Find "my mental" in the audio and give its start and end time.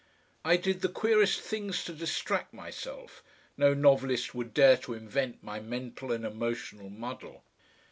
5.43-6.11